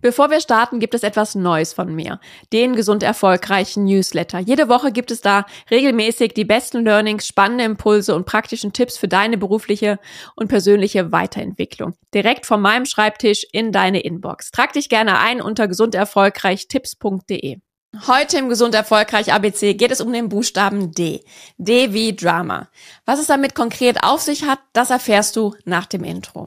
Bevor 0.00 0.30
wir 0.30 0.40
starten, 0.40 0.80
gibt 0.80 0.94
es 0.94 1.02
etwas 1.02 1.34
Neues 1.34 1.74
von 1.74 1.94
mir. 1.94 2.20
Den 2.52 2.74
gesund 2.74 3.02
erfolgreichen 3.02 3.84
Newsletter. 3.84 4.38
Jede 4.38 4.68
Woche 4.68 4.92
gibt 4.92 5.10
es 5.10 5.20
da 5.20 5.44
regelmäßig 5.70 6.32
die 6.32 6.44
besten 6.44 6.84
Learnings, 6.84 7.26
spannende 7.26 7.64
Impulse 7.64 8.14
und 8.14 8.24
praktischen 8.24 8.72
Tipps 8.72 8.96
für 8.96 9.08
deine 9.08 9.36
berufliche 9.36 9.98
und 10.36 10.48
persönliche 10.48 11.12
Weiterentwicklung. 11.12 11.94
Direkt 12.14 12.46
von 12.46 12.62
meinem 12.62 12.86
Schreibtisch 12.86 13.46
in 13.52 13.72
deine 13.72 14.00
Inbox. 14.00 14.50
Trag 14.50 14.72
dich 14.72 14.88
gerne 14.88 15.18
ein 15.18 15.42
unter 15.42 15.68
gesunderfolgreichtipps.de. 15.68 17.58
Heute 18.06 18.38
im 18.38 18.48
Gesund 18.48 18.74
Erfolgreich 18.74 19.32
ABC 19.32 19.74
geht 19.74 19.90
es 19.90 20.00
um 20.00 20.12
den 20.12 20.28
Buchstaben 20.28 20.92
D. 20.92 21.24
D 21.58 21.92
wie 21.92 22.14
Drama. 22.14 22.68
Was 23.04 23.18
es 23.18 23.26
damit 23.26 23.56
konkret 23.56 24.04
auf 24.04 24.20
sich 24.20 24.44
hat, 24.44 24.60
das 24.72 24.90
erfährst 24.90 25.34
du 25.34 25.56
nach 25.64 25.86
dem 25.86 26.04
Intro. 26.04 26.46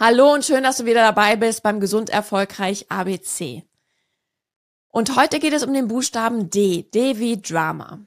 Hallo 0.00 0.32
und 0.32 0.44
schön, 0.44 0.62
dass 0.62 0.76
du 0.76 0.84
wieder 0.84 1.02
dabei 1.02 1.34
bist 1.34 1.64
beim 1.64 1.80
Gesund 1.80 2.08
Erfolgreich 2.08 2.86
ABC. 2.88 3.64
Und 4.90 5.16
heute 5.16 5.40
geht 5.40 5.52
es 5.52 5.64
um 5.64 5.74
den 5.74 5.88
Buchstaben 5.88 6.50
D, 6.50 6.84
D 6.94 7.18
wie 7.18 7.42
Drama. 7.42 7.98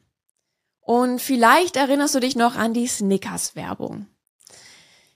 Und 0.79 1.19
vielleicht 1.19 1.75
erinnerst 1.75 2.15
du 2.15 2.21
dich 2.21 2.37
noch 2.37 2.55
an 2.55 2.73
die 2.73 2.87
Snickers-Werbung, 2.87 4.07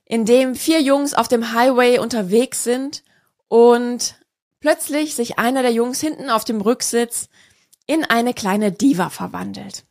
in 0.04 0.26
dem 0.26 0.54
vier 0.54 0.82
Jungs 0.82 1.14
auf 1.14 1.30
dem 1.30 1.54
Highway 1.54 2.00
unterwegs 2.00 2.66
sind 2.66 3.06
und 3.48 4.16
plötzlich 4.60 5.16
sich 5.16 5.40
einer 5.40 5.62
der 5.62 5.72
Jungs 5.72 6.02
hinten 6.02 6.30
auf 6.30 6.44
dem 6.44 6.60
Rücksitz 6.60 7.30
in 7.88 8.04
eine 8.04 8.34
kleine 8.34 8.74
Diva 8.74 9.10
verwandelt 9.10 9.86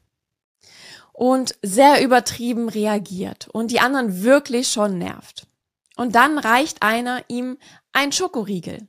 und 1.14 1.54
sehr 1.62 2.04
übertrieben 2.04 2.68
reagiert 2.68 3.48
und 3.48 3.70
die 3.70 3.80
anderen 3.80 4.22
wirklich 4.22 4.68
schon 4.68 4.98
nervt. 4.98 5.46
Und 5.96 6.14
dann 6.14 6.38
reicht 6.38 6.82
einer 6.82 7.24
ihm 7.28 7.58
ein 7.92 8.12
Schokoriegel. 8.12 8.88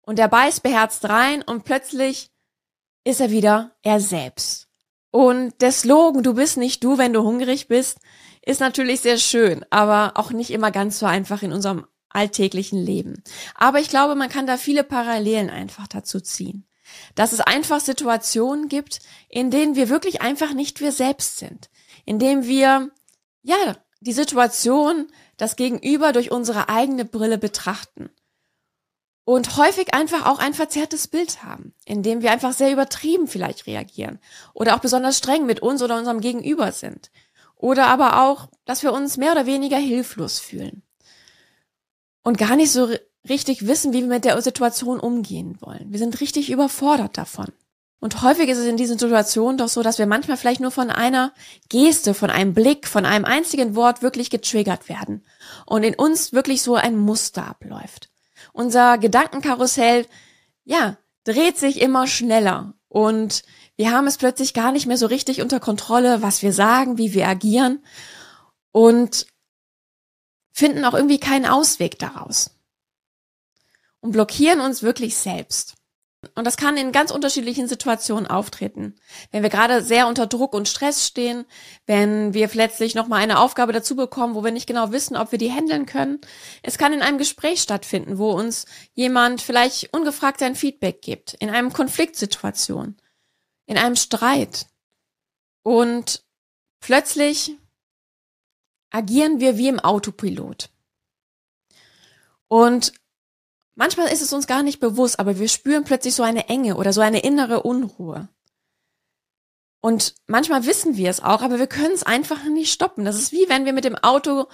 Und 0.00 0.18
er 0.18 0.28
beißt 0.28 0.62
beherzt 0.62 1.08
rein 1.08 1.42
und 1.42 1.64
plötzlich 1.64 2.30
ist 3.04 3.20
er 3.20 3.30
wieder 3.30 3.76
er 3.82 4.00
selbst. 4.00 4.68
Und 5.10 5.60
der 5.60 5.72
Slogan, 5.72 6.22
du 6.22 6.34
bist 6.34 6.56
nicht 6.56 6.84
du, 6.84 6.98
wenn 6.98 7.12
du 7.12 7.22
hungrig 7.22 7.68
bist, 7.68 7.98
ist 8.42 8.60
natürlich 8.60 9.00
sehr 9.00 9.18
schön, 9.18 9.64
aber 9.70 10.12
auch 10.14 10.30
nicht 10.30 10.50
immer 10.50 10.70
ganz 10.70 10.98
so 10.98 11.06
einfach 11.06 11.42
in 11.42 11.52
unserem 11.52 11.86
alltäglichen 12.08 12.82
Leben. 12.82 13.22
Aber 13.54 13.80
ich 13.80 13.88
glaube, 13.88 14.14
man 14.14 14.28
kann 14.28 14.46
da 14.46 14.56
viele 14.56 14.84
Parallelen 14.84 15.50
einfach 15.50 15.86
dazu 15.86 16.20
ziehen. 16.20 16.66
Dass 17.14 17.32
es 17.32 17.40
einfach 17.40 17.80
Situationen 17.80 18.68
gibt, 18.68 19.00
in 19.28 19.50
denen 19.50 19.76
wir 19.76 19.90
wirklich 19.90 20.22
einfach 20.22 20.54
nicht 20.54 20.80
wir 20.80 20.92
selbst 20.92 21.38
sind. 21.38 21.68
In 22.06 22.18
denen 22.18 22.46
wir, 22.46 22.90
ja, 23.42 23.76
die 24.00 24.12
Situation 24.12 25.08
das 25.38 25.56
Gegenüber 25.56 26.12
durch 26.12 26.30
unsere 26.30 26.68
eigene 26.68 27.06
Brille 27.06 27.38
betrachten. 27.38 28.10
Und 29.24 29.56
häufig 29.56 29.94
einfach 29.94 30.26
auch 30.26 30.38
ein 30.38 30.54
verzerrtes 30.54 31.08
Bild 31.08 31.42
haben, 31.42 31.74
indem 31.84 32.22
wir 32.22 32.32
einfach 32.32 32.52
sehr 32.52 32.72
übertrieben 32.72 33.26
vielleicht 33.26 33.66
reagieren 33.66 34.18
oder 34.54 34.74
auch 34.74 34.80
besonders 34.80 35.18
streng 35.18 35.46
mit 35.46 35.60
uns 35.60 35.82
oder 35.82 35.98
unserem 35.98 36.20
Gegenüber 36.20 36.72
sind. 36.72 37.10
Oder 37.54 37.86
aber 37.88 38.22
auch, 38.22 38.48
dass 38.64 38.82
wir 38.82 38.92
uns 38.92 39.16
mehr 39.16 39.32
oder 39.32 39.46
weniger 39.46 39.78
hilflos 39.78 40.38
fühlen 40.38 40.82
und 42.22 42.38
gar 42.38 42.56
nicht 42.56 42.72
so 42.72 42.88
richtig 43.28 43.66
wissen, 43.66 43.92
wie 43.92 44.00
wir 44.00 44.08
mit 44.08 44.24
der 44.24 44.40
Situation 44.42 45.00
umgehen 45.00 45.58
wollen. 45.60 45.92
Wir 45.92 45.98
sind 45.98 46.20
richtig 46.20 46.50
überfordert 46.50 47.18
davon. 47.18 47.52
Und 48.00 48.22
häufig 48.22 48.48
ist 48.48 48.58
es 48.58 48.66
in 48.66 48.76
diesen 48.76 48.98
Situationen 48.98 49.58
doch 49.58 49.68
so, 49.68 49.82
dass 49.82 49.98
wir 49.98 50.06
manchmal 50.06 50.36
vielleicht 50.36 50.60
nur 50.60 50.70
von 50.70 50.90
einer 50.90 51.32
Geste, 51.68 52.14
von 52.14 52.30
einem 52.30 52.54
Blick, 52.54 52.86
von 52.86 53.04
einem 53.04 53.24
einzigen 53.24 53.74
Wort 53.74 54.02
wirklich 54.02 54.30
getriggert 54.30 54.88
werden 54.88 55.24
und 55.66 55.82
in 55.82 55.96
uns 55.96 56.32
wirklich 56.32 56.62
so 56.62 56.76
ein 56.76 56.96
Muster 56.96 57.46
abläuft. 57.46 58.08
Unser 58.52 58.98
Gedankenkarussell, 58.98 60.06
ja, 60.64 60.96
dreht 61.24 61.58
sich 61.58 61.80
immer 61.80 62.06
schneller 62.06 62.74
und 62.88 63.42
wir 63.76 63.90
haben 63.90 64.06
es 64.06 64.16
plötzlich 64.16 64.54
gar 64.54 64.70
nicht 64.70 64.86
mehr 64.86 64.98
so 64.98 65.06
richtig 65.06 65.42
unter 65.42 65.58
Kontrolle, 65.58 66.22
was 66.22 66.42
wir 66.42 66.52
sagen, 66.52 66.98
wie 66.98 67.14
wir 67.14 67.26
agieren 67.26 67.84
und 68.70 69.26
finden 70.52 70.84
auch 70.84 70.94
irgendwie 70.94 71.20
keinen 71.20 71.46
Ausweg 71.46 71.98
daraus 71.98 72.50
und 74.00 74.12
blockieren 74.12 74.60
uns 74.60 74.82
wirklich 74.82 75.16
selbst. 75.16 75.74
Und 76.34 76.44
das 76.44 76.56
kann 76.56 76.76
in 76.76 76.90
ganz 76.90 77.12
unterschiedlichen 77.12 77.68
Situationen 77.68 78.26
auftreten. 78.26 78.96
Wenn 79.30 79.44
wir 79.44 79.50
gerade 79.50 79.82
sehr 79.82 80.08
unter 80.08 80.26
Druck 80.26 80.52
und 80.52 80.68
Stress 80.68 81.06
stehen, 81.06 81.44
wenn 81.86 82.34
wir 82.34 82.48
plötzlich 82.48 82.96
nochmal 82.96 83.22
eine 83.22 83.38
Aufgabe 83.38 83.72
dazu 83.72 83.94
bekommen, 83.94 84.34
wo 84.34 84.42
wir 84.42 84.50
nicht 84.50 84.66
genau 84.66 84.90
wissen, 84.90 85.16
ob 85.16 85.30
wir 85.30 85.38
die 85.38 85.52
handeln 85.52 85.86
können. 85.86 86.20
Es 86.62 86.76
kann 86.76 86.92
in 86.92 87.02
einem 87.02 87.18
Gespräch 87.18 87.62
stattfinden, 87.62 88.18
wo 88.18 88.32
uns 88.32 88.66
jemand 88.94 89.42
vielleicht 89.42 89.94
ungefragt 89.94 90.40
sein 90.40 90.56
Feedback 90.56 91.02
gibt, 91.02 91.34
in 91.34 91.50
einem 91.50 91.72
Konfliktsituation, 91.72 92.96
in 93.66 93.78
einem 93.78 93.94
Streit. 93.94 94.66
Und 95.62 96.24
plötzlich 96.80 97.52
agieren 98.90 99.38
wir 99.38 99.56
wie 99.56 99.68
im 99.68 99.78
Autopilot. 99.78 100.70
Und 102.48 102.92
Manchmal 103.78 104.08
ist 104.12 104.22
es 104.22 104.32
uns 104.32 104.48
gar 104.48 104.64
nicht 104.64 104.80
bewusst, 104.80 105.20
aber 105.20 105.38
wir 105.38 105.46
spüren 105.46 105.84
plötzlich 105.84 106.16
so 106.16 106.24
eine 106.24 106.48
Enge 106.48 106.74
oder 106.74 106.92
so 106.92 107.00
eine 107.00 107.20
innere 107.20 107.62
Unruhe. 107.62 108.28
Und 109.80 110.16
manchmal 110.26 110.66
wissen 110.66 110.96
wir 110.96 111.08
es 111.08 111.22
auch, 111.22 111.42
aber 111.42 111.60
wir 111.60 111.68
können 111.68 111.94
es 111.94 112.02
einfach 112.02 112.42
nicht 112.42 112.72
stoppen. 112.72 113.04
Das 113.04 113.14
ist 113.16 113.30
wie 113.30 113.48
wenn 113.48 113.66
wir 113.66 113.72
mit 113.72 113.84
dem 113.84 113.94
Auto 113.94 114.48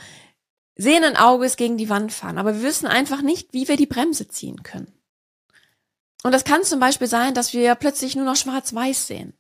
sehenden 0.76 1.16
Auges 1.16 1.56
gegen 1.56 1.78
die 1.78 1.88
Wand 1.88 2.12
fahren, 2.12 2.36
aber 2.36 2.56
wir 2.56 2.62
wissen 2.64 2.86
einfach 2.86 3.22
nicht, 3.22 3.54
wie 3.54 3.66
wir 3.66 3.78
die 3.78 3.86
Bremse 3.86 4.28
ziehen 4.28 4.62
können. 4.62 4.92
Und 6.22 6.32
das 6.32 6.44
kann 6.44 6.62
zum 6.62 6.78
Beispiel 6.78 7.06
sein, 7.06 7.32
dass 7.32 7.54
wir 7.54 7.74
plötzlich 7.76 8.16
nur 8.16 8.26
noch 8.26 8.36
schwarz-weiß 8.36 9.06
sehen. 9.06 9.32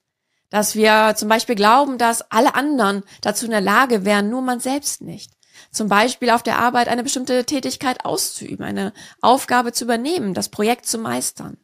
Dass 0.48 0.76
wir 0.76 1.12
zum 1.14 1.28
Beispiel 1.28 1.56
glauben, 1.56 1.98
dass 1.98 2.30
alle 2.30 2.54
anderen 2.54 3.02
dazu 3.20 3.44
in 3.44 3.50
der 3.50 3.60
Lage 3.60 4.06
wären, 4.06 4.30
nur 4.30 4.40
man 4.40 4.60
selbst 4.60 5.02
nicht. 5.02 5.30
Zum 5.70 5.88
Beispiel 5.88 6.30
auf 6.30 6.42
der 6.42 6.58
Arbeit 6.58 6.88
eine 6.88 7.02
bestimmte 7.02 7.44
Tätigkeit 7.44 8.04
auszuüben, 8.04 8.64
eine 8.64 8.92
Aufgabe 9.20 9.72
zu 9.72 9.84
übernehmen, 9.84 10.34
das 10.34 10.48
Projekt 10.48 10.86
zu 10.86 10.98
meistern. 10.98 11.58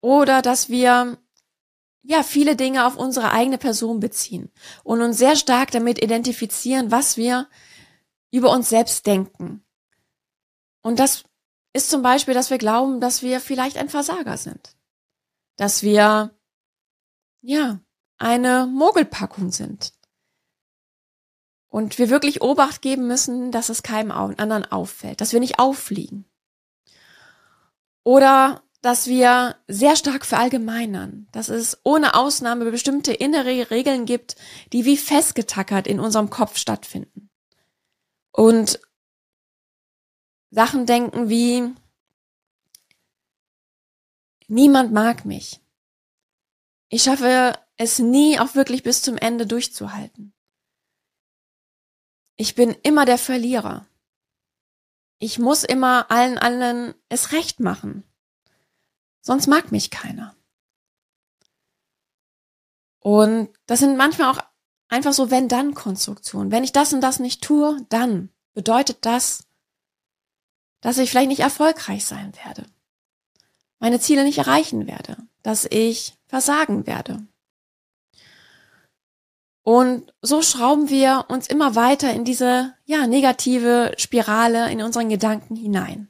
Oder 0.00 0.42
dass 0.42 0.68
wir 0.68 1.18
ja 2.02 2.22
viele 2.22 2.56
Dinge 2.56 2.86
auf 2.86 2.96
unsere 2.96 3.32
eigene 3.32 3.58
Person 3.58 4.00
beziehen 4.00 4.50
und 4.84 5.02
uns 5.02 5.18
sehr 5.18 5.36
stark 5.36 5.70
damit 5.70 6.02
identifizieren, 6.02 6.90
was 6.90 7.16
wir 7.16 7.48
über 8.30 8.50
uns 8.50 8.68
selbst 8.68 9.06
denken. 9.06 9.64
Und 10.82 10.98
das 10.98 11.24
ist 11.72 11.90
zum 11.90 12.02
Beispiel, 12.02 12.34
dass 12.34 12.50
wir 12.50 12.58
glauben, 12.58 13.00
dass 13.00 13.22
wir 13.22 13.40
vielleicht 13.40 13.76
ein 13.76 13.88
Versager 13.88 14.36
sind. 14.36 14.76
Dass 15.56 15.82
wir, 15.82 16.34
ja, 17.42 17.80
eine 18.16 18.66
Mogelpackung 18.66 19.50
sind 19.50 19.92
und 21.68 21.98
wir 21.98 22.10
wirklich 22.10 22.42
Obacht 22.42 22.82
geben 22.82 23.06
müssen, 23.06 23.52
dass 23.52 23.68
es 23.68 23.82
keinem 23.82 24.10
anderen 24.10 24.64
auffällt, 24.64 25.20
dass 25.20 25.32
wir 25.32 25.40
nicht 25.40 25.58
auffliegen. 25.58 26.24
Oder 28.04 28.62
dass 28.80 29.06
wir 29.06 29.56
sehr 29.66 29.96
stark 29.96 30.24
verallgemeinern, 30.24 31.26
dass 31.32 31.48
es 31.48 31.78
ohne 31.82 32.14
Ausnahme 32.14 32.70
bestimmte 32.70 33.12
innere 33.12 33.70
Regeln 33.70 34.06
gibt, 34.06 34.36
die 34.72 34.84
wie 34.84 34.96
festgetackert 34.96 35.86
in 35.86 36.00
unserem 36.00 36.30
Kopf 36.30 36.56
stattfinden. 36.56 37.28
Und 38.30 38.80
Sachen 40.50 40.86
denken 40.86 41.28
wie, 41.28 41.74
niemand 44.46 44.92
mag 44.92 45.24
mich. 45.24 45.60
Ich 46.88 47.02
schaffe 47.02 47.58
es 47.76 47.98
nie, 47.98 48.38
auch 48.38 48.54
wirklich 48.54 48.82
bis 48.82 49.02
zum 49.02 49.16
Ende 49.16 49.46
durchzuhalten. 49.46 50.32
Ich 52.40 52.54
bin 52.54 52.70
immer 52.82 53.04
der 53.04 53.18
Verlierer. 53.18 53.84
Ich 55.18 55.40
muss 55.40 55.64
immer 55.64 56.10
allen 56.10 56.38
anderen 56.38 56.94
es 57.08 57.32
recht 57.32 57.58
machen. 57.58 58.04
Sonst 59.20 59.48
mag 59.48 59.72
mich 59.72 59.90
keiner. 59.90 60.36
Und 63.00 63.50
das 63.66 63.80
sind 63.80 63.96
manchmal 63.96 64.30
auch 64.30 64.40
einfach 64.88 65.12
so 65.12 65.32
wenn-dann-Konstruktionen. 65.32 66.52
Wenn 66.52 66.62
ich 66.62 66.70
das 66.72 66.92
und 66.92 67.00
das 67.00 67.18
nicht 67.18 67.42
tue, 67.42 67.84
dann 67.88 68.30
bedeutet 68.54 69.04
das, 69.04 69.48
dass 70.80 70.98
ich 70.98 71.10
vielleicht 71.10 71.28
nicht 71.28 71.40
erfolgreich 71.40 72.06
sein 72.06 72.32
werde, 72.44 72.66
meine 73.80 73.98
Ziele 73.98 74.22
nicht 74.22 74.38
erreichen 74.38 74.86
werde, 74.86 75.16
dass 75.42 75.64
ich 75.64 76.16
versagen 76.26 76.86
werde. 76.86 77.26
Und 79.68 80.14
so 80.22 80.40
schrauben 80.40 80.88
wir 80.88 81.26
uns 81.28 81.46
immer 81.46 81.74
weiter 81.74 82.10
in 82.14 82.24
diese, 82.24 82.72
ja, 82.86 83.06
negative 83.06 83.92
Spirale 83.98 84.72
in 84.72 84.80
unseren 84.80 85.10
Gedanken 85.10 85.56
hinein. 85.56 86.08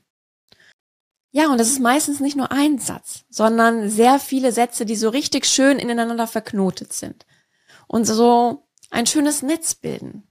Ja, 1.33 1.51
und 1.51 1.59
das 1.59 1.67
ist 1.67 1.81
meistens 1.81 2.21
nicht 2.21 2.37
nur 2.37 2.53
ein 2.53 2.79
Satz, 2.79 3.25
sondern 3.29 3.91
sehr 3.91 4.21
viele 4.21 4.53
Sätze, 4.53 4.87
die 4.87 4.95
so 4.95 5.09
richtig 5.09 5.45
schön 5.45 5.81
ineinander 5.81 6.29
verknotet 6.29 6.93
sind. 6.93 7.27
Und 7.89 8.05
so 8.05 8.63
ein 8.93 9.07
schönes 9.07 9.43
Netz 9.43 9.75
bilden. 9.75 10.29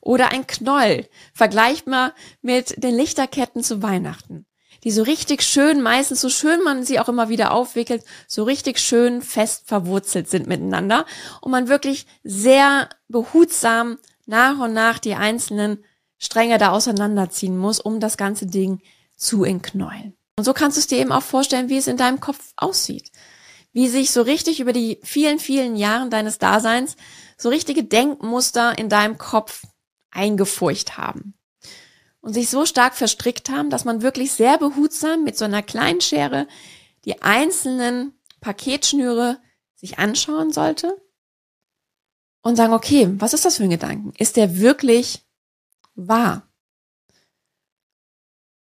Oder 0.00 0.32
ein 0.32 0.44
Knoll, 0.44 1.08
vergleichbar 1.32 2.12
mit 2.42 2.82
den 2.82 2.96
Lichterketten 2.96 3.62
zu 3.62 3.82
Weihnachten, 3.82 4.46
die 4.84 4.90
so 4.90 5.02
richtig 5.02 5.42
schön, 5.42 5.80
meistens 5.80 6.20
so 6.20 6.28
schön 6.28 6.62
man 6.62 6.84
sie 6.84 7.00
auch 7.00 7.08
immer 7.08 7.28
wieder 7.28 7.52
aufwickelt, 7.52 8.04
so 8.28 8.44
richtig 8.44 8.78
schön 8.78 9.22
fest 9.22 9.64
verwurzelt 9.66 10.28
sind 10.28 10.46
miteinander 10.46 11.06
und 11.40 11.50
man 11.50 11.68
wirklich 11.68 12.06
sehr 12.22 12.90
behutsam 13.08 13.98
nach 14.26 14.58
und 14.58 14.74
nach 14.74 14.98
die 14.98 15.14
einzelnen 15.14 15.82
Stränge 16.18 16.58
da 16.58 16.70
auseinanderziehen 16.70 17.56
muss, 17.56 17.80
um 17.80 17.98
das 17.98 18.16
ganze 18.16 18.46
Ding 18.46 18.80
zu 19.16 19.44
entknäulen. 19.44 20.14
Und 20.36 20.44
so 20.44 20.52
kannst 20.52 20.76
du 20.76 20.80
es 20.80 20.86
dir 20.86 20.98
eben 20.98 21.12
auch 21.12 21.22
vorstellen, 21.22 21.68
wie 21.68 21.76
es 21.76 21.86
in 21.86 21.96
deinem 21.96 22.20
Kopf 22.20 22.52
aussieht. 22.56 23.10
Wie 23.72 23.88
sich 23.88 24.10
so 24.10 24.22
richtig 24.22 24.60
über 24.60 24.72
die 24.72 25.00
vielen, 25.02 25.38
vielen 25.38 25.76
Jahren 25.76 26.10
deines 26.10 26.38
Daseins 26.38 26.96
so 27.36 27.48
richtige 27.48 27.84
Denkmuster 27.84 28.78
in 28.78 28.88
deinem 28.88 29.18
Kopf 29.18 29.64
eingefurcht 30.10 30.96
haben. 30.96 31.34
Und 32.24 32.32
sich 32.32 32.48
so 32.48 32.64
stark 32.64 32.94
verstrickt 32.94 33.50
haben, 33.50 33.68
dass 33.68 33.84
man 33.84 34.00
wirklich 34.00 34.32
sehr 34.32 34.56
behutsam 34.56 35.24
mit 35.24 35.36
so 35.36 35.44
einer 35.44 35.62
kleinen 35.62 36.00
Schere 36.00 36.48
die 37.04 37.20
einzelnen 37.20 38.18
Paketschnüre 38.40 39.42
sich 39.74 39.98
anschauen 39.98 40.50
sollte 40.50 40.96
und 42.40 42.56
sagen, 42.56 42.72
okay, 42.72 43.10
was 43.20 43.34
ist 43.34 43.44
das 43.44 43.58
für 43.58 43.64
ein 43.64 43.70
Gedanken? 43.70 44.14
Ist 44.16 44.36
der 44.38 44.56
wirklich 44.56 45.22
wahr? 45.96 46.48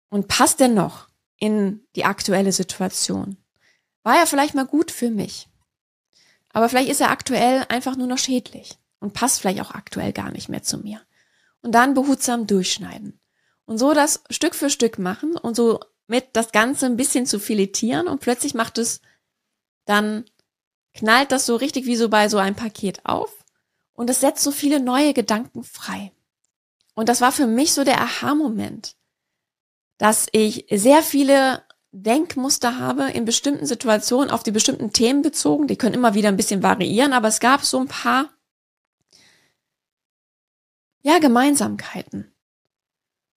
Und 0.09 0.27
passt 0.27 0.59
der 0.59 0.67
noch 0.67 1.07
in 1.37 1.87
die 1.95 2.03
aktuelle 2.03 2.51
Situation? 2.51 3.37
War 4.03 4.17
er 4.17 4.27
vielleicht 4.27 4.53
mal 4.53 4.67
gut 4.67 4.91
für 4.91 5.09
mich? 5.09 5.47
Aber 6.49 6.67
vielleicht 6.67 6.89
ist 6.89 6.99
er 6.99 7.09
aktuell 7.09 7.65
einfach 7.69 7.95
nur 7.95 8.07
noch 8.07 8.17
schädlich 8.17 8.77
und 8.99 9.13
passt 9.13 9.39
vielleicht 9.39 9.61
auch 9.61 9.71
aktuell 9.71 10.11
gar 10.11 10.31
nicht 10.31 10.49
mehr 10.49 10.61
zu 10.61 10.77
mir. 10.77 10.99
Und 11.61 11.71
dann 11.71 11.93
behutsam 11.93 12.47
durchschneiden. 12.47 13.17
Und 13.65 13.77
so 13.77 13.93
das 13.93 14.23
Stück 14.29 14.55
für 14.55 14.69
Stück 14.69 14.99
machen 14.99 15.37
und 15.37 15.55
so 15.55 15.79
mit 16.07 16.29
das 16.33 16.51
Ganze 16.51 16.85
ein 16.85 16.97
bisschen 16.97 17.25
zu 17.25 17.39
filetieren 17.39 18.07
und 18.07 18.21
plötzlich 18.21 18.53
macht 18.53 18.77
es 18.77 19.01
dann 19.85 20.25
knallt 20.93 21.31
das 21.31 21.45
so 21.45 21.55
richtig 21.55 21.85
wie 21.85 21.95
so 21.95 22.09
bei 22.09 22.29
so 22.29 22.37
einem 22.37 22.55
Paket 22.55 23.05
auf 23.05 23.43
und 23.93 24.09
es 24.09 24.19
setzt 24.19 24.43
so 24.43 24.51
viele 24.51 24.79
neue 24.79 25.13
Gedanken 25.13 25.63
frei. 25.63 26.11
Und 26.93 27.09
das 27.09 27.21
war 27.21 27.31
für 27.31 27.47
mich 27.47 27.73
so 27.73 27.83
der 27.83 28.01
Aha-Moment, 28.01 28.95
dass 29.97 30.27
ich 30.31 30.65
sehr 30.71 31.01
viele 31.01 31.63
Denkmuster 31.91 32.77
habe 32.77 33.09
in 33.11 33.25
bestimmten 33.25 33.65
Situationen 33.65 34.29
auf 34.29 34.43
die 34.43 34.51
bestimmten 34.51 34.91
Themen 34.91 35.21
bezogen. 35.21 35.67
Die 35.67 35.77
können 35.77 35.95
immer 35.95 36.13
wieder 36.13 36.29
ein 36.29 36.37
bisschen 36.37 36.61
variieren, 36.61 37.13
aber 37.13 37.29
es 37.29 37.39
gab 37.39 37.63
so 37.63 37.79
ein 37.79 37.87
paar, 37.87 38.29
ja, 41.01 41.19
Gemeinsamkeiten. 41.19 42.34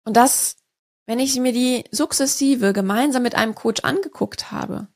Und 0.06 0.16
das, 0.16 0.56
wenn 1.06 1.18
ich 1.18 1.36
mir 1.36 1.52
die 1.52 1.84
sukzessive 1.90 2.72
gemeinsam 2.72 3.24
mit 3.24 3.34
einem 3.34 3.56
Coach 3.56 3.82
angeguckt 3.82 4.52
habe, 4.52 4.88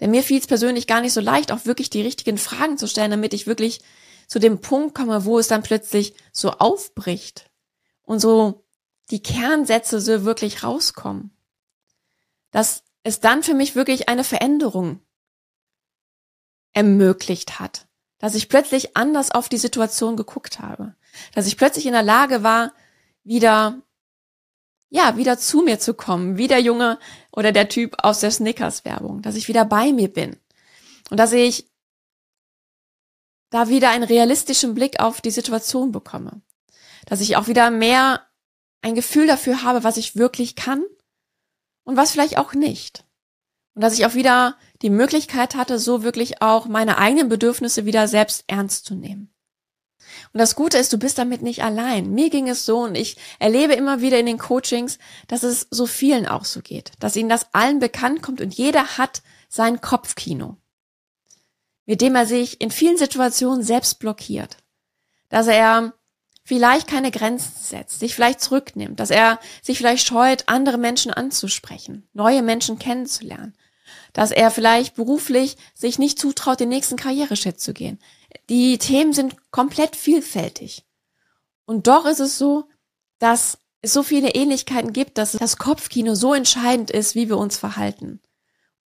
denn 0.00 0.10
mir 0.10 0.22
fiel 0.22 0.40
es 0.40 0.48
persönlich 0.48 0.86
gar 0.86 1.00
nicht 1.00 1.12
so 1.12 1.20
leicht, 1.20 1.52
auch 1.52 1.64
wirklich 1.64 1.90
die 1.90 2.02
richtigen 2.02 2.36
Fragen 2.36 2.76
zu 2.76 2.88
stellen, 2.88 3.12
damit 3.12 3.32
ich 3.32 3.46
wirklich 3.46 3.80
zu 4.26 4.40
dem 4.40 4.60
Punkt 4.60 4.96
komme, 4.96 5.24
wo 5.24 5.38
es 5.38 5.46
dann 5.46 5.62
plötzlich 5.62 6.14
so 6.32 6.50
aufbricht 6.50 7.50
und 8.02 8.18
so 8.18 8.66
die 9.10 9.22
Kernsätze 9.22 10.00
so 10.00 10.24
wirklich 10.24 10.64
rauskommen. 10.64 11.30
Dass 12.50 12.82
es 13.04 13.20
dann 13.20 13.44
für 13.44 13.54
mich 13.54 13.76
wirklich 13.76 14.08
eine 14.08 14.24
Veränderung 14.24 15.00
ermöglicht 16.72 17.60
hat. 17.60 17.86
Dass 18.18 18.34
ich 18.34 18.48
plötzlich 18.48 18.96
anders 18.96 19.30
auf 19.30 19.48
die 19.48 19.56
Situation 19.56 20.16
geguckt 20.16 20.58
habe. 20.58 20.96
Dass 21.32 21.46
ich 21.46 21.56
plötzlich 21.56 21.86
in 21.86 21.92
der 21.92 22.02
Lage 22.02 22.42
war, 22.42 22.72
wieder, 23.22 23.82
ja, 24.96 25.16
wieder 25.18 25.38
zu 25.38 25.60
mir 25.60 25.78
zu 25.78 25.94
kommen. 25.94 26.38
Wie 26.38 26.48
der 26.48 26.60
Junge 26.60 26.98
oder 27.30 27.52
der 27.52 27.68
Typ 27.68 27.96
aus 28.02 28.20
der 28.20 28.30
Snickers-Werbung. 28.30 29.20
Dass 29.20 29.36
ich 29.36 29.46
wieder 29.46 29.64
bei 29.66 29.92
mir 29.92 30.08
bin. 30.08 30.36
Und 31.10 31.18
dass 31.18 31.32
ich 31.32 31.70
da 33.50 33.68
wieder 33.68 33.90
einen 33.90 34.04
realistischen 34.04 34.74
Blick 34.74 34.98
auf 34.98 35.20
die 35.20 35.30
Situation 35.30 35.92
bekomme. 35.92 36.40
Dass 37.04 37.20
ich 37.20 37.36
auch 37.36 37.46
wieder 37.46 37.70
mehr 37.70 38.26
ein 38.80 38.94
Gefühl 38.94 39.26
dafür 39.26 39.62
habe, 39.62 39.84
was 39.84 39.98
ich 39.98 40.16
wirklich 40.16 40.56
kann 40.56 40.82
und 41.84 41.96
was 41.96 42.12
vielleicht 42.12 42.38
auch 42.38 42.54
nicht. 42.54 43.04
Und 43.74 43.82
dass 43.82 43.98
ich 43.98 44.06
auch 44.06 44.14
wieder 44.14 44.56
die 44.80 44.90
Möglichkeit 44.90 45.54
hatte, 45.54 45.78
so 45.78 46.02
wirklich 46.02 46.40
auch 46.40 46.66
meine 46.66 46.96
eigenen 46.96 47.28
Bedürfnisse 47.28 47.84
wieder 47.84 48.08
selbst 48.08 48.44
ernst 48.46 48.86
zu 48.86 48.94
nehmen. 48.94 49.35
Und 50.32 50.38
das 50.38 50.54
Gute 50.54 50.78
ist, 50.78 50.92
du 50.92 50.98
bist 50.98 51.18
damit 51.18 51.42
nicht 51.42 51.62
allein. 51.62 52.12
Mir 52.12 52.30
ging 52.30 52.48
es 52.48 52.64
so 52.64 52.80
und 52.80 52.94
ich 52.94 53.16
erlebe 53.38 53.74
immer 53.74 54.00
wieder 54.00 54.18
in 54.18 54.26
den 54.26 54.38
Coachings, 54.38 54.98
dass 55.28 55.42
es 55.42 55.66
so 55.70 55.86
vielen 55.86 56.26
auch 56.26 56.44
so 56.44 56.60
geht, 56.60 56.92
dass 56.98 57.16
ihnen 57.16 57.28
das 57.28 57.46
allen 57.52 57.78
bekannt 57.78 58.22
kommt 58.22 58.40
und 58.40 58.54
jeder 58.54 58.98
hat 58.98 59.22
sein 59.48 59.80
Kopfkino 59.80 60.56
mit 61.86 62.00
dem 62.00 62.14
er 62.16 62.26
sich 62.26 62.60
in 62.60 62.70
vielen 62.70 62.98
Situationen 62.98 63.62
selbst 63.62 64.00
blockiert. 64.00 64.58
Dass 65.28 65.46
er 65.46 65.94
vielleicht 66.44 66.88
keine 66.88 67.10
Grenzen 67.10 67.52
setzt, 67.56 67.98
sich 68.00 68.14
vielleicht 68.14 68.40
zurücknimmt, 68.40 69.00
dass 69.00 69.10
er 69.10 69.40
sich 69.62 69.78
vielleicht 69.78 70.06
scheut, 70.06 70.44
andere 70.48 70.78
Menschen 70.78 71.12
anzusprechen, 71.12 72.08
neue 72.12 72.42
Menschen 72.42 72.78
kennenzulernen, 72.78 73.56
dass 74.12 74.30
er 74.30 74.50
vielleicht 74.50 74.94
beruflich 74.94 75.56
sich 75.74 75.98
nicht 75.98 76.18
zutraut, 76.18 76.60
den 76.60 76.68
nächsten 76.68 76.96
Karriereschritt 76.96 77.60
zu 77.60 77.72
gehen. 77.72 77.98
Die 78.48 78.78
Themen 78.78 79.12
sind 79.12 79.50
komplett 79.50 79.96
vielfältig. 79.96 80.84
Und 81.64 81.86
doch 81.86 82.06
ist 82.06 82.20
es 82.20 82.38
so, 82.38 82.68
dass 83.18 83.58
es 83.82 83.92
so 83.92 84.02
viele 84.02 84.30
Ähnlichkeiten 84.30 84.92
gibt, 84.92 85.18
dass 85.18 85.32
das 85.32 85.58
Kopfkino 85.58 86.14
so 86.14 86.34
entscheidend 86.34 86.90
ist, 86.90 87.14
wie 87.14 87.28
wir 87.28 87.38
uns 87.38 87.56
verhalten. 87.56 88.20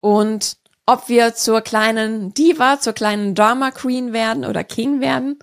Und 0.01 0.57
ob 0.87 1.09
wir 1.09 1.35
zur 1.35 1.61
kleinen 1.61 2.35
Diva, 2.35 2.81
zur 2.81 2.95
kleinen 2.95 3.35
Drama 3.35 3.71
Queen 3.71 4.13
werden 4.13 4.45
oder 4.45 4.65
King 4.65 5.01
werden 5.01 5.39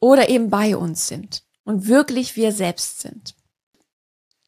oder 0.00 0.28
eben 0.28 0.50
bei 0.50 0.76
uns 0.76 1.08
sind 1.08 1.42
und 1.64 1.88
wirklich 1.88 2.36
wir 2.36 2.52
selbst 2.52 3.00
sind. 3.00 3.34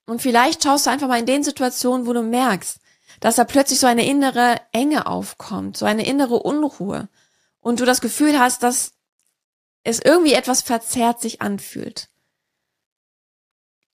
Und 0.07 0.23
vielleicht 0.23 0.65
schaust 0.65 0.87
du 0.87 0.91
einfach 0.91 1.09
mal 1.09 1.21
in 1.21 1.27
den 1.27 1.45
Situationen, 1.45 2.07
wo 2.07 2.13
du 2.13 2.23
merkst, 2.23 2.81
dass 3.21 3.37
da 3.37 3.45
plötzlich 3.45 3.79
so 3.79 3.87
eine 3.87 4.07
innere 4.07 4.61
Enge 4.73 5.07
aufkommt, 5.07 5.77
so 5.77 5.85
eine 5.85 6.07
innere 6.07 6.43
Unruhe 6.43 7.09
und 7.61 7.81
du 7.81 7.85
das 7.85 8.01
Gefühl 8.01 8.39
hast, 8.39 8.63
dass 8.63 8.93
es 9.83 10.01
irgendwie 10.01 10.35
etwas 10.35 10.63
verzerrt 10.63 11.21
sich 11.21 11.41
anfühlt 11.41 12.11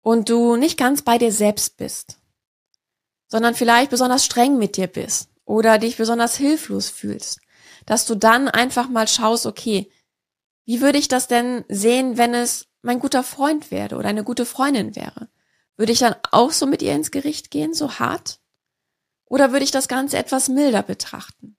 und 0.01 0.29
du 0.29 0.57
nicht 0.57 0.79
ganz 0.79 1.03
bei 1.03 1.19
dir 1.19 1.33
selbst 1.33 1.77
bist, 1.77 2.19
sondern 3.27 3.55
vielleicht 3.55 3.91
besonders 3.91 4.25
streng 4.25 4.59
mit 4.59 4.77
dir 4.77 4.87
bist 4.87 5.31
oder 5.45 5.79
dich 5.79 5.97
besonders 5.97 6.37
hilflos 6.37 6.89
fühlst, 6.89 7.41
dass 7.87 8.07
du 8.07 8.15
dann 8.15 8.49
einfach 8.49 8.89
mal 8.89 9.09
schaust, 9.09 9.47
okay, 9.47 9.91
wie 10.65 10.81
würde 10.81 10.99
ich 10.99 11.09
das 11.09 11.27
denn 11.27 11.65
sehen, 11.69 12.17
wenn 12.17 12.35
es 12.35 12.69
mein 12.83 13.01
guter 13.01 13.23
Freund 13.23 13.71
wäre 13.71 13.97
oder 13.97 14.09
eine 14.09 14.25
gute 14.25 14.47
Freundin 14.47 14.97
wäre? 14.97 15.29
Würde 15.77 15.93
ich 15.93 15.99
dann 15.99 16.15
auch 16.31 16.53
so 16.53 16.67
mit 16.67 16.83
ihr 16.83 16.95
ins 16.95 17.11
Gericht 17.11 17.51
gehen, 17.51 17.75
so 17.75 17.99
hart? 17.99 18.41
Oder 19.27 19.53
würde 19.53 19.65
ich 19.65 19.71
das 19.71 19.89
Ganze 19.89 20.17
etwas 20.17 20.49
milder 20.49 20.83
betrachten? 20.83 21.54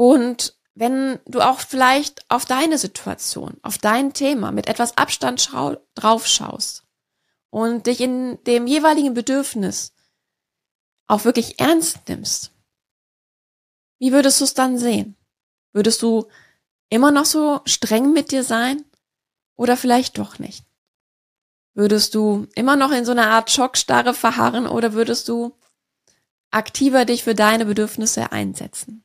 Und 0.00 0.56
wenn 0.74 1.18
du 1.26 1.42
auch 1.42 1.60
vielleicht 1.60 2.24
auf 2.30 2.46
deine 2.46 2.78
Situation, 2.78 3.58
auf 3.60 3.76
dein 3.76 4.14
Thema 4.14 4.50
mit 4.50 4.66
etwas 4.66 4.96
Abstand 4.96 5.52
drauf 5.94 6.26
schaust 6.26 6.84
und 7.50 7.86
dich 7.86 8.00
in 8.00 8.42
dem 8.44 8.66
jeweiligen 8.66 9.12
Bedürfnis 9.12 9.92
auch 11.06 11.26
wirklich 11.26 11.60
ernst 11.60 12.08
nimmst, 12.08 12.50
wie 13.98 14.10
würdest 14.10 14.40
du 14.40 14.44
es 14.44 14.54
dann 14.54 14.78
sehen? 14.78 15.18
Würdest 15.74 16.00
du 16.00 16.28
immer 16.88 17.10
noch 17.10 17.26
so 17.26 17.60
streng 17.66 18.14
mit 18.14 18.30
dir 18.30 18.42
sein 18.42 18.82
oder 19.54 19.76
vielleicht 19.76 20.16
doch 20.16 20.38
nicht? 20.38 20.64
Würdest 21.74 22.14
du 22.14 22.46
immer 22.54 22.76
noch 22.76 22.90
in 22.90 23.04
so 23.04 23.12
einer 23.12 23.28
Art 23.28 23.50
Schockstarre 23.50 24.14
verharren 24.14 24.66
oder 24.66 24.94
würdest 24.94 25.28
du 25.28 25.54
aktiver 26.50 27.04
dich 27.04 27.22
für 27.22 27.34
deine 27.34 27.66
Bedürfnisse 27.66 28.32
einsetzen? 28.32 29.04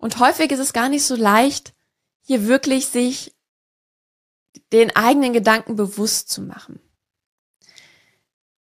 Und 0.00 0.18
häufig 0.18 0.50
ist 0.50 0.60
es 0.60 0.72
gar 0.72 0.88
nicht 0.88 1.04
so 1.04 1.14
leicht, 1.14 1.74
hier 2.22 2.46
wirklich 2.46 2.86
sich 2.86 3.34
den 4.72 4.96
eigenen 4.96 5.34
Gedanken 5.34 5.76
bewusst 5.76 6.30
zu 6.30 6.40
machen. 6.40 6.80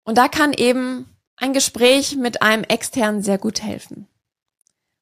Und 0.06 0.18
da 0.18 0.30
kann 0.30 0.54
eben 0.54 1.14
ein 1.36 1.52
Gespräch 1.52 2.16
mit 2.16 2.42
einem 2.42 2.64
externen 2.64 3.22
sehr 3.22 3.38
gut 3.38 3.62
helfen. 3.62 4.08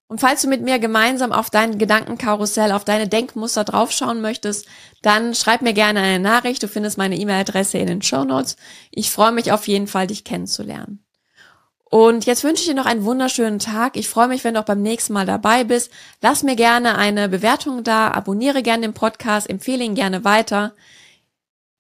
Und 0.08 0.20
falls 0.20 0.42
du 0.42 0.48
mit 0.48 0.62
mir 0.62 0.80
gemeinsam 0.80 1.32
auf 1.32 1.52
dein 1.52 1.78
Gedankenkarussell, 1.78 2.72
auf 2.72 2.86
deine 2.86 3.08
Denkmuster 3.08 3.64
draufschauen 3.64 4.22
möchtest, 4.22 4.68
dann 5.04 5.36
schreib 5.36 5.62
mir 5.62 5.74
gerne 5.74 6.00
eine 6.00 6.20
Nachricht. 6.20 6.64
Du 6.64 6.68
findest 6.68 6.98
meine 6.98 7.18
E-Mail-Adresse 7.18 7.78
in 7.78 7.88
den 7.88 8.02
Show 8.02 8.24
Notes. 8.24 8.56
Ich 8.90 9.12
freue 9.12 9.32
mich 9.32 9.52
auf 9.52 9.68
jeden 9.68 9.88
Fall, 9.88 10.08
dich 10.08 10.24
kennenzulernen. 10.24 11.05
Und 11.96 12.26
jetzt 12.26 12.44
wünsche 12.44 12.62
ich 12.62 12.68
dir 12.68 12.76
noch 12.76 12.88
einen 12.88 13.06
wunderschönen 13.06 13.58
Tag. 13.58 13.96
Ich 13.96 14.10
freue 14.10 14.28
mich, 14.28 14.44
wenn 14.44 14.56
du 14.56 14.60
auch 14.60 14.66
beim 14.66 14.82
nächsten 14.82 15.14
Mal 15.14 15.26
dabei 15.26 15.64
bist. 15.64 15.90
Lass 16.22 16.44
mir 16.44 16.58
gerne 16.58 16.98
eine 16.98 17.30
Bewertung 17.30 17.86
da, 17.86 18.12
abonniere 18.12 18.64
gerne 18.64 18.82
den 18.82 18.94
Podcast, 18.94 19.50
empfehle 19.50 19.82
ihn 19.82 19.96
gerne 19.96 20.26
weiter. 20.26 20.74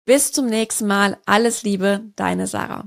Bis 0.05 0.31
zum 0.31 0.45
nächsten 0.45 0.87
Mal. 0.87 1.17
Alles 1.25 1.63
Liebe, 1.63 1.99
deine 2.15 2.47
Sarah. 2.47 2.83